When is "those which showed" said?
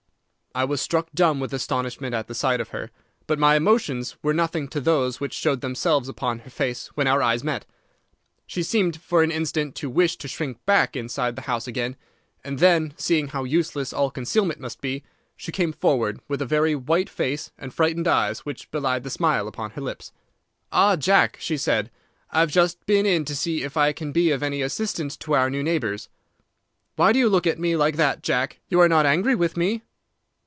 4.81-5.61